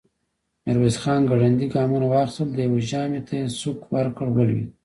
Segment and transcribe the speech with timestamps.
[0.63, 4.69] ميرويس خان ګړندي ګامونه واخيستل، د يوه ژامې ته يې سوک ورکړ، ولوېد.